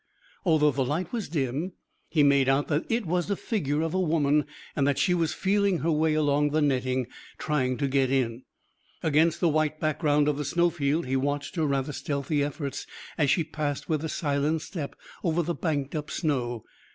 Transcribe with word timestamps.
Although 0.45 0.71
the 0.71 0.83
light 0.83 1.13
was 1.13 1.29
dim 1.29 1.73
he 2.09 2.23
made 2.23 2.49
out 2.49 2.69
that 2.69 2.85
it 2.91 3.05
was 3.05 3.27
the 3.27 3.35
figure 3.35 3.83
of 3.83 3.93
a 3.93 3.99
woman 4.01 4.45
and 4.75 4.87
that 4.87 4.97
she 4.97 5.13
was 5.13 5.31
feeling 5.31 5.77
her 5.81 5.91
way 5.91 6.15
along 6.15 6.49
the 6.49 6.59
netting, 6.63 7.05
trying 7.37 7.77
to 7.77 7.87
get 7.87 8.09
in. 8.09 8.41
Against 9.03 9.39
the 9.39 9.47
white 9.47 9.79
background 9.79 10.27
of 10.27 10.37
the 10.39 10.43
snow 10.43 10.71
field 10.71 11.05
he 11.05 11.15
watched 11.15 11.55
her 11.55 11.67
rather 11.67 11.93
stealthy 11.93 12.43
efforts 12.43 12.87
as 13.15 13.29
she 13.29 13.43
passed 13.43 13.87
with 13.89 14.03
a 14.03 14.09
silent 14.09 14.63
step 14.63 14.95
over 15.23 15.43
the 15.43 15.53
banked 15.53 15.93
up 15.93 16.09
snow. 16.09 16.63